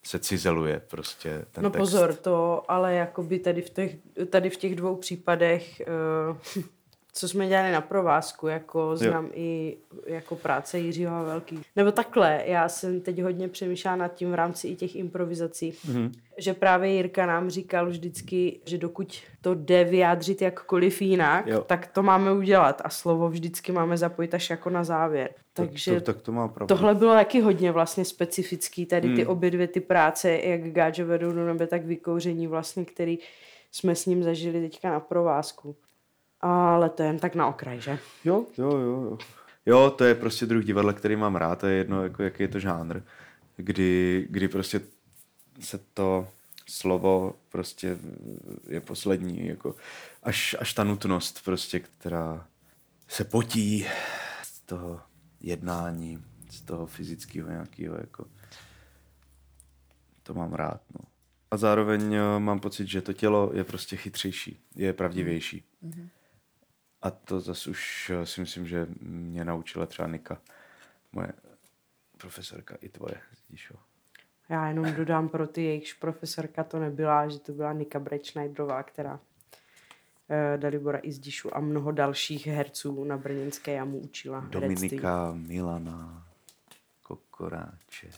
[0.03, 1.81] se cizeluje prostě ten No text.
[1.81, 3.97] pozor, to ale jakoby tady v těch,
[4.31, 5.83] tady v těch dvou případech
[6.61, 6.65] uh,
[7.17, 11.61] co jsme dělali na provázku, jako znám i jako práce Jiřího Velký.
[11.77, 16.11] Nebo takhle, já jsem teď hodně přemýšlela nad tím v rámci i těch improvizací, mm-hmm.
[16.39, 21.65] že právě Jirka nám říkal vždycky, že dokud to jde vyjádřit jakkoliv jinak, jo.
[21.67, 25.31] tak to máme udělat a slovo vždycky máme zapojit až jako na závěr.
[25.57, 26.75] Takže to, tak to má pravdu.
[26.75, 29.31] tohle bylo taky hodně vlastně specifický, tady ty hmm.
[29.31, 33.19] obě dvě ty práce, jak Gáčo vedou do nebe, tak vykouření vlastně, který
[33.73, 35.77] jsme s ním zažili teďka na provázku.
[36.41, 37.99] Ale to je jen tak na okraj, že?
[38.25, 39.03] Jo, jo, jo.
[39.03, 39.19] Jo,
[39.67, 42.49] jo to je prostě druh divadla, který mám rád, to je jedno, jako, jaký je
[42.49, 43.01] to žánr,
[43.57, 44.81] kdy, kdy prostě
[45.61, 46.27] se to
[46.69, 47.99] slovo prostě
[48.69, 49.75] je poslední, jako
[50.23, 52.47] až, až ta nutnost prostě, která
[53.09, 53.87] se potí
[54.43, 55.01] z toho
[55.47, 58.27] jednání, z toho fyzického nějakého, jako
[60.23, 61.01] to mám rád, no.
[61.51, 65.65] A zároveň eh, mám pocit, že to tělo je prostě chytřejší, je pravdivější.
[65.85, 66.09] Mm-hmm.
[67.03, 70.41] A to zase už eh, si myslím, že mě naučila třeba Nika,
[71.13, 71.33] moje
[72.17, 73.75] profesorka i tvoje, Zdíšo.
[74.49, 79.21] Já jenom dodám pro ty, jejichž profesorka to nebyla, že to byla Nika Brečnajdrová, která
[80.57, 84.41] Dalibora Izdišu a mnoho dalších herců na Brněnské jamu učila.
[84.51, 85.55] Dominika, herectví.
[85.55, 86.27] Milana,
[87.03, 88.11] Kokoráče.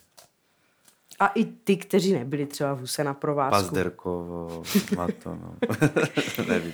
[1.19, 3.63] A i ty, kteří nebyli třeba v Huse na provázku.
[3.63, 4.63] Pazderkovo,
[4.97, 5.57] Mato, no.
[6.49, 6.73] Nevím.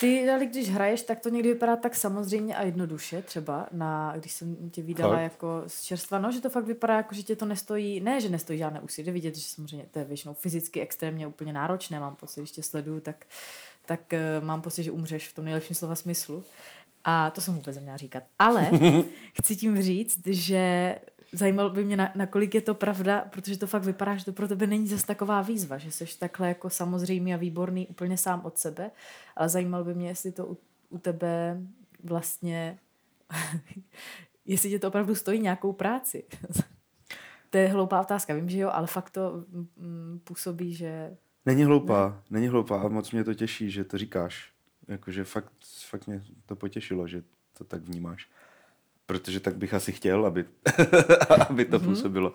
[0.00, 4.32] Ty, ale když hraješ, tak to někdy vypadá tak samozřejmě a jednoduše třeba, na, když
[4.32, 5.22] jsem tě vydala fakt?
[5.22, 8.28] jako z čerstva, no, že to fakt vypadá jako, že tě to nestojí, ne, že
[8.28, 12.40] nestojí žádné úsilí, vidět, že samozřejmě to je většinou fyzicky extrémně úplně náročné, mám pocit,
[12.40, 13.26] když tě sleduju, tak,
[13.86, 16.44] tak uh, mám pocit, že umřeš v tom nejlepším slova smyslu.
[17.04, 18.22] A to jsem vůbec neměla říkat.
[18.38, 18.70] Ale
[19.40, 20.94] chci tím říct, že
[21.34, 24.48] zajímalo by mě, na, nakolik je to pravda, protože to fakt vypadá, že to pro
[24.48, 28.58] tebe není zase taková výzva, že jsi takhle jako samozřejmý a výborný úplně sám od
[28.58, 28.90] sebe,
[29.36, 31.60] ale zajímalo by mě, jestli to u, u tebe
[32.04, 32.78] vlastně,
[34.46, 36.24] jestli tě to opravdu stojí nějakou práci.
[37.50, 39.44] to je hloupá otázka, vím, že jo, ale fakt to
[39.76, 41.16] mm, působí, že...
[41.46, 42.22] Není hloupá, ne.
[42.30, 44.52] není hloupá a moc mě to těší, že to říkáš.
[44.88, 45.52] Jakože fakt,
[45.88, 47.22] fakt mě to potěšilo, že
[47.58, 48.28] to tak vnímáš
[49.06, 50.44] protože tak bych asi chtěl, aby,
[51.48, 51.84] aby to mm-hmm.
[51.84, 52.32] působilo.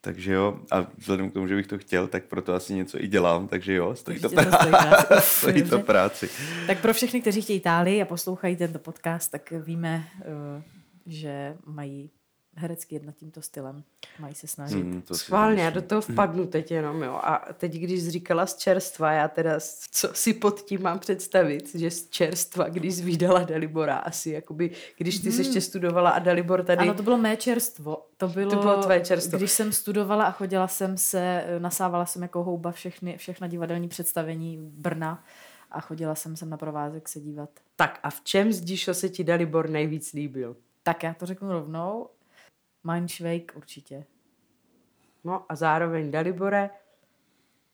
[0.00, 3.08] Takže jo, a vzhledem k tomu, že bych to chtěl, tak proto asi něco i
[3.08, 5.14] dělám, takže jo, stojí to, prá- to, stojí práci.
[5.38, 6.28] stojí to práci.
[6.66, 10.62] Tak pro všechny, kteří chtějí Itálii a poslouchají tento podcast, tak víme, eh,
[11.06, 12.10] že mají
[12.56, 13.84] herecky jet nad tímto stylem.
[14.18, 14.82] Mají se snažit.
[14.82, 17.20] Hmm, to Schválně, já do toho vpadnu teď jenom, jo.
[17.22, 19.60] A teď, když jsi říkala z čerstva, já teda,
[19.90, 24.70] co si pod tím mám představit, že z čerstva, když jsi vydala Dalibora, asi jakoby,
[24.98, 25.32] když ty hmm.
[25.32, 26.78] jsi ještě studovala a Dalibor tady...
[26.78, 28.06] Ano, to bylo mé čerstvo.
[28.16, 29.38] To bylo, to bylo tvé čerstvo.
[29.38, 34.58] Když jsem studovala a chodila jsem se, nasávala jsem jako houba všechny, všechna divadelní představení
[34.60, 35.24] Brna
[35.70, 37.50] a chodila jsem sem na provázek se dívat.
[37.76, 40.56] Tak a v čem zdišo se ti Dalibor nejvíc líbil?
[40.82, 42.08] Tak já to řeknu rovnou.
[42.84, 44.04] Mindshake určitě.
[45.24, 46.70] No a zároveň Dalibore,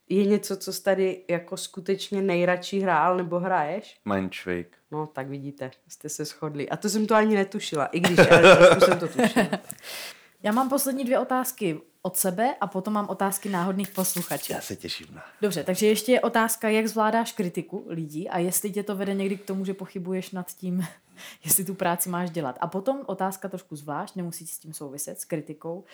[0.08, 4.00] je něco, co jsi tady jako skutečně nejradši hrál nebo hraješ?
[4.04, 4.78] Mindshake.
[4.90, 6.68] No, tak vidíte, jste se shodli.
[6.68, 9.46] A to jsem to ani netušila, i když ale jsem to tušila.
[10.42, 14.52] Já mám poslední dvě otázky od sebe a potom mám otázky náhodných posluchačů.
[14.52, 15.24] Já se těším na.
[15.42, 19.36] Dobře, takže ještě je otázka, jak zvládáš kritiku lidí a jestli tě to vede někdy
[19.36, 20.84] k tomu, že pochybuješ nad tím,
[21.44, 22.58] jestli tu práci máš dělat.
[22.60, 25.84] A potom otázka trošku zvlášť, nemusí s tím souviset, s kritikou,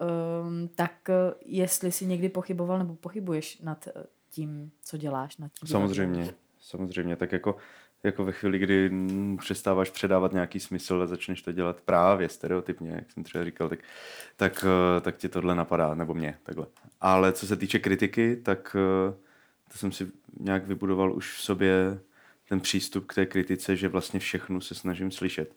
[0.00, 3.92] um, tak eh, jestli si někdy pochyboval nebo pochybuješ nad eh,
[4.30, 5.36] tím, co děláš.
[5.36, 7.16] Nad tím samozřejmě, samozřejmě.
[7.16, 7.56] Tak jako
[8.02, 8.90] jako ve chvíli, kdy
[9.38, 13.78] přestáváš předávat nějaký smysl a začneš to dělat právě stereotypně, jak jsem třeba říkal, tak,
[14.36, 16.66] tak, eh, tak ti tohle napadá, nebo mě, takhle.
[17.00, 19.14] Ale co se týče kritiky, tak eh,
[19.72, 20.08] to jsem si
[20.40, 22.00] nějak vybudoval už v sobě
[22.48, 25.54] ten přístup k té kritice, že vlastně všechnu se snažím slyšet.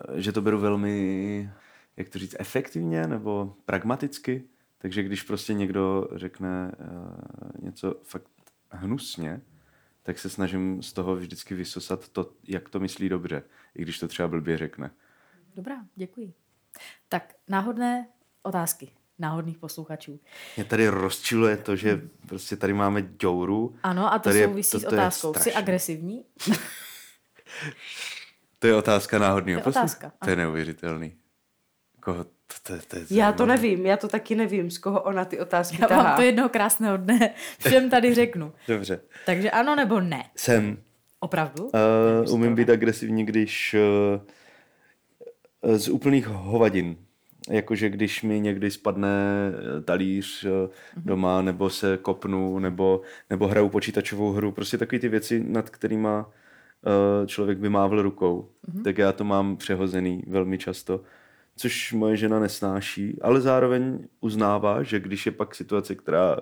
[0.00, 1.50] Eh, že to beru velmi,
[1.96, 4.44] jak to říct, efektivně nebo pragmaticky.
[4.78, 6.72] Takže když prostě někdo řekne
[7.62, 8.30] něco fakt
[8.70, 9.40] hnusně,
[10.06, 13.42] tak se snažím z toho vždycky vysosat to, jak to myslí dobře,
[13.74, 14.90] i když to třeba blbě řekne.
[15.56, 16.34] Dobrá, děkuji.
[17.08, 18.08] Tak náhodné
[18.42, 20.20] otázky náhodných posluchačů.
[20.56, 23.76] Mě tady rozčiluje to, že prostě tady máme děuru.
[23.82, 25.34] Ano, a to tady souvisí je, to, s otázkou.
[25.34, 26.24] Jsi agresivní?
[28.58, 30.10] to je otázka náhodného posluchače.
[30.24, 31.16] To je neuvěřitelný.
[32.00, 35.24] Koho to, to, to je já to nevím, já to taky nevím, z koho ona
[35.24, 36.02] ty otázky já tahá.
[36.02, 38.52] vám to jednoho krásného dne všem tady řeknu.
[38.68, 39.00] Dobře.
[39.26, 40.24] Takže ano nebo ne?
[40.36, 40.78] Jsem.
[41.20, 41.64] Opravdu?
[41.64, 43.76] Uh, umím být agresivní, když
[45.62, 46.96] uh, z úplných hovadin.
[47.50, 50.50] Jakože když mi někdy spadne eh, talíř uh,
[50.96, 54.52] doma, nebo se kopnu, nebo, nebo hraju počítačovou hru.
[54.52, 58.82] Prostě takové ty věci, nad kterými uh, člověk by mávl rukou, mm-hmm.
[58.82, 61.00] tak já to mám přehozený velmi často,
[61.56, 66.36] což moje žena nesnáší, ale zároveň uznává, že když je pak situace, která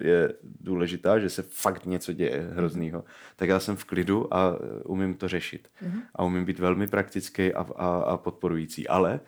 [0.00, 3.04] je důležitá, že se fakt něco děje hroznýho,
[3.36, 5.68] tak já jsem v klidu a umím to řešit.
[5.82, 6.02] Mm-hmm.
[6.14, 8.88] A umím být velmi praktický a, a, a podporující.
[8.88, 9.20] Ale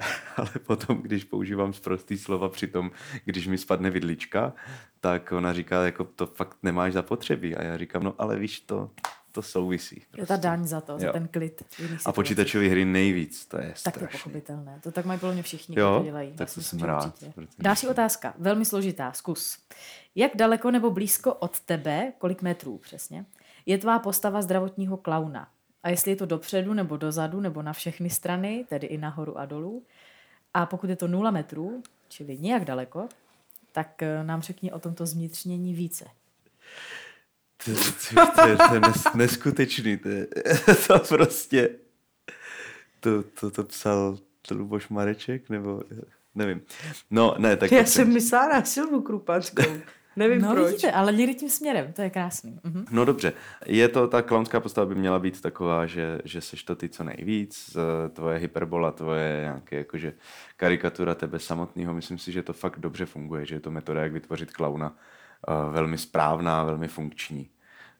[0.36, 2.90] ale potom, když používám zprostý slova při tom,
[3.24, 4.52] když mi spadne vidlička,
[5.00, 7.56] tak ona říká, jako to fakt nemáš zapotřebí.
[7.56, 8.90] A já říkám, no ale víš, to,
[9.32, 10.02] to souvisí.
[10.10, 10.22] Prostě.
[10.22, 10.98] Je ta daň za to, jo.
[10.98, 11.62] za ten klid.
[12.04, 14.80] A počítačové hry nejvíc, to je Tak to je pochopitelné.
[14.82, 16.32] To tak mají podle mě všichni, jo, to dělají.
[16.32, 17.24] tak to jsem rád.
[17.58, 19.58] Další otázka, velmi složitá, zkus.
[20.14, 23.24] Jak daleko nebo blízko od tebe, kolik metrů přesně,
[23.66, 25.48] je tvá postava zdravotního klauna?
[25.82, 29.46] A jestli je to dopředu nebo dozadu nebo na všechny strany, tedy i nahoru a
[29.46, 29.82] dolů.
[30.54, 33.08] A pokud je to 0 metrů, čili nějak daleko,
[33.72, 36.04] tak eh, nám řekni o tomto zvnitřnění více.
[37.64, 37.70] To,
[38.14, 39.96] to, to, je, to je nes, neskutečný.
[39.96, 40.26] To, je,
[40.86, 41.68] to prostě...
[43.00, 44.18] To, to, to psal
[44.50, 45.82] Luboš Mareček, nebo
[46.34, 46.62] nevím.
[47.10, 47.72] No, ne, tak...
[47.72, 49.62] Já jsem myslela na Silvu Krupanskou.
[50.16, 50.66] Nevím no, proč.
[50.66, 52.60] vidíte, ale někdy tím směrem, to je krásný.
[52.64, 52.84] Mhm.
[52.90, 53.32] No dobře,
[53.66, 57.04] je to, ta klaunská postava by měla být taková, že, že seš to ty co
[57.04, 57.76] nejvíc,
[58.12, 60.12] tvoje hyperbola, tvoje nějaké jakože
[60.56, 64.12] karikatura tebe samotného, myslím si, že to fakt dobře funguje, že je to metoda, jak
[64.12, 64.96] vytvořit klauna
[65.70, 67.50] velmi správná, velmi funkční,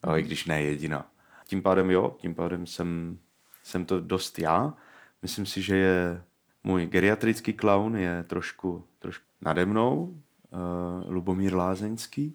[0.06, 1.10] uh, i když ne jediná.
[1.46, 3.18] Tím pádem jo, tím pádem jsem,
[3.62, 4.74] jsem to dost já.
[5.22, 6.22] Myslím si, že je
[6.64, 10.14] můj geriatrický klaun je trošku, trošku nade mnou,
[10.50, 12.34] uh, Lubomír Lázeňský,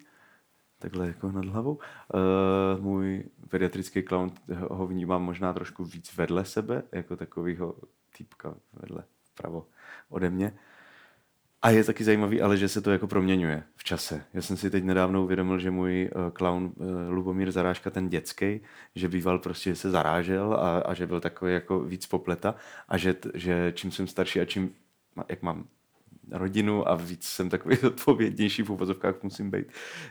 [0.79, 1.73] takhle jako nad hlavou.
[1.75, 4.31] Uh, můj pediatrický clown
[4.69, 7.75] ho vnímám možná trošku víc vedle sebe, jako takovýho
[8.17, 9.03] týpka vedle
[9.35, 9.65] pravo
[10.09, 10.53] ode mě.
[11.65, 14.23] A je taky zajímavý, ale že se to jako proměňuje v čase.
[14.33, 18.61] Já jsem si teď nedávno uvědomil, že můj uh, clown uh, Lubomír Zarážka, ten dětský,
[18.95, 22.55] že býval prostě, že se zarážel a, a že byl takový jako víc popleta
[22.89, 24.73] a že, že čím jsem starší a čím,
[25.29, 25.65] jak mám
[26.31, 29.67] rodinu a víc jsem takový odpovědnější v uvozovkách musím být,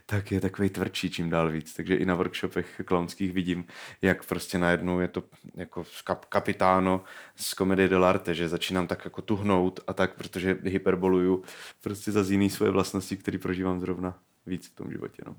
[0.07, 1.75] tak je takový tvrdší čím dál víc.
[1.75, 3.65] Takže i na workshopech klaunských vidím,
[4.03, 5.23] jak prostě najednou je to
[5.55, 7.05] jako kap, kapitáno
[7.37, 11.43] z komedie dell'arte, že začínám tak jako tuhnout a tak, protože hyperboluju
[11.83, 15.23] prostě za jiný svoje vlastnosti, které prožívám zrovna víc v tom životě.
[15.27, 15.37] No.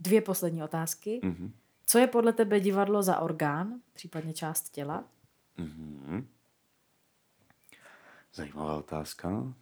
[0.00, 1.20] Dvě poslední otázky.
[1.22, 1.50] Mm-hmm.
[1.86, 5.04] Co je podle tebe divadlo za orgán, případně část těla?
[5.58, 6.24] Mm-hmm.
[8.34, 9.54] Zajímavá otázka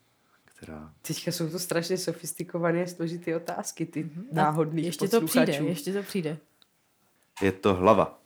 [0.62, 0.90] která...
[1.02, 4.24] Teďka jsou to strašně sofistikované, složité otázky, ty mm-hmm.
[4.32, 6.36] náhodný Ještě to přijde, ještě to přijde.
[7.42, 8.18] Je to hlava.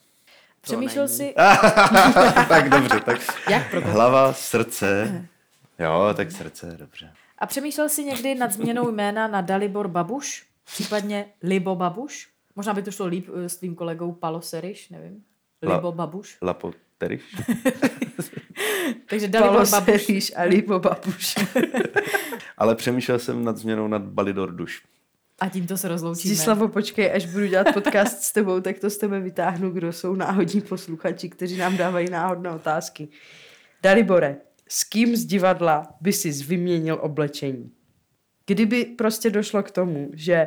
[0.60, 1.34] Přemýšlel jsi...
[2.48, 3.20] tak dobře, tak
[3.50, 3.88] Jak proto?
[3.88, 5.28] hlava, srdce.
[5.78, 7.12] Jo, tak srdce, dobře.
[7.38, 10.46] A přemýšlel jsi někdy nad změnou jména na Dalibor Babuš?
[10.64, 12.28] Případně Libo Babuš?
[12.56, 15.24] Možná by to šlo líp eh, s tvým kolegou Palo Seriš, nevím.
[15.62, 16.38] Libo La, Babuš?
[16.42, 17.22] Lapo Teriš?
[19.08, 20.32] Takže Dalibor Babuš.
[20.36, 21.34] a Libo Babuš.
[22.58, 24.82] Ale přemýšlel jsem nad změnou nad Balidor Duš.
[25.40, 26.34] A tímto se rozloučíme.
[26.34, 30.14] Zdislavo, počkej, až budu dělat podcast s tebou, tak to s tebe vytáhnu, kdo jsou
[30.14, 33.08] náhodní posluchači, kteří nám dávají náhodné otázky.
[33.82, 34.36] Dalibore,
[34.68, 37.72] s kým z divadla by si vyměnil oblečení?
[38.46, 40.46] Kdyby prostě došlo k tomu, že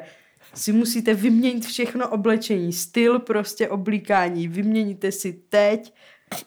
[0.54, 5.94] si musíte vyměnit všechno oblečení, styl prostě oblíkání, vyměníte si teď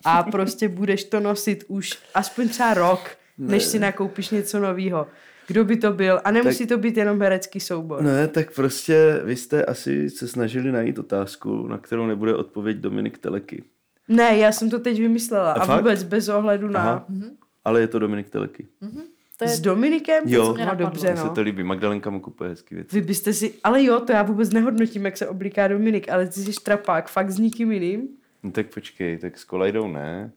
[0.05, 5.07] a prostě budeš to nosit už aspoň třeba rok, než si nakoupíš něco nového.
[5.47, 6.21] Kdo by to byl?
[6.25, 8.03] A nemusí tak, to být jenom herecký soubor.
[8.03, 13.19] Ne, tak prostě vy jste asi se snažili najít otázku, na kterou nebude odpověď Dominik
[13.19, 13.65] Teleky.
[14.09, 15.53] Ne, já jsem to teď vymyslela.
[15.53, 16.81] A, a vůbec bez ohledu na...
[16.81, 17.07] Aha.
[17.11, 17.31] Mm-hmm.
[17.65, 18.67] Ale je to Dominik Teleky.
[18.83, 19.03] Mm-hmm.
[19.37, 19.51] To je...
[19.51, 20.25] S Dominikem?
[20.27, 21.23] Jo, no, dobře, no.
[21.23, 21.63] se to líbí.
[21.63, 23.01] Magdalenka mu kupuje hezký věci.
[23.01, 23.55] Vy byste si...
[23.65, 27.31] Ale jo, to já vůbec nehodnotím, jak se oblíká Dominik, ale ty jsi trapák, fakt
[27.31, 28.09] s nikým jiným.
[28.43, 30.33] No tak počkej, tak s Kolajdou ne.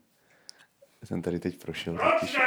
[1.02, 2.38] Já jsem tady teď prošel totiž.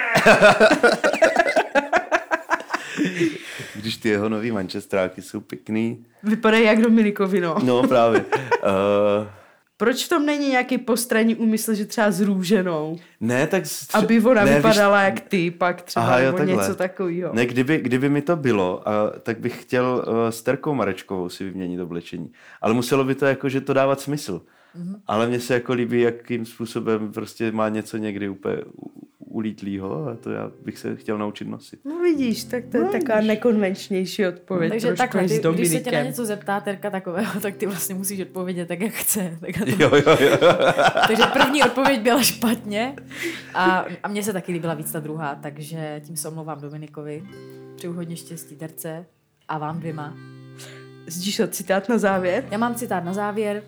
[3.75, 6.05] Když ty jeho nový mančestráky jsou pěkný.
[6.23, 7.55] Vypadají jak Dominikovi, no.
[7.63, 8.19] No právě.
[8.19, 8.27] Uh,
[9.77, 12.97] proč v tom není nějaký postranní úmysl, že třeba s růženou?
[13.19, 13.65] Ne, tak...
[13.65, 13.95] Stř...
[13.95, 15.05] Aby ona ne, vypadala víš...
[15.05, 17.33] jak ty, pak třeba Aha, jo, nebo něco takového.
[17.33, 21.43] Ne, kdyby, kdyby mi to bylo, a, tak bych chtěl uh, s Terkou Marečkovou si
[21.43, 22.31] vyměnit oblečení.
[22.61, 24.41] Ale muselo by to jako, že to dávat smysl.
[24.75, 25.01] Mm-hmm.
[25.07, 28.57] Ale mně se jako líbí, jakým způsobem prostě má něco někdy úplně
[29.29, 31.79] ulítlýho a to já bych se chtěl naučit nosit.
[31.85, 33.27] No vidíš, tak to je no, taková vidíš.
[33.27, 34.71] nekonvenčnější odpověď.
[34.71, 38.19] Takže takhle, ty, když se tě na něco zeptá Terka takového, tak ty vlastně musíš
[38.21, 39.37] odpovědět tak, jak chce.
[39.39, 39.83] Tak to...
[39.83, 40.37] jo, jo, jo.
[41.07, 42.95] takže první odpověď byla špatně
[43.53, 47.23] a, a mně se taky líbila víc ta druhá, takže tím se omlouvám Dominikovi.
[47.75, 49.05] Přeju hodně štěstí Terce
[49.47, 50.17] a vám dvěma.
[51.07, 52.45] Zdíš citát na závěr?
[52.51, 53.63] Já mám citát na závěr.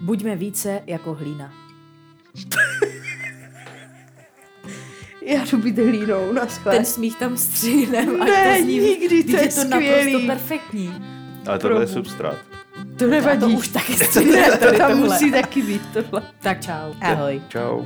[0.00, 1.52] Buďme více jako hlína.
[5.26, 6.76] Já jdu být hlínou na skle.
[6.76, 8.22] Ten smích tam stříhnem.
[8.22, 10.12] ať Ne, to zní, nikdy, to je je to skvělý.
[10.12, 10.94] naprosto perfektní.
[11.46, 11.92] Ale tohle je Probu.
[11.92, 12.36] substrát.
[12.98, 13.40] to nevadí.
[13.40, 15.08] To už taky ne, stříhne to tady tam tohle.
[15.08, 16.22] musí taky být tohle.
[16.42, 16.92] Tak čau.
[17.00, 17.42] Ahoj.
[17.48, 17.84] Čau.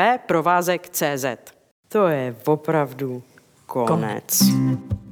[0.00, 1.24] www.provázek.cz
[1.88, 3.22] To je opravdu
[3.70, 3.88] konec.
[3.88, 5.09] Konec.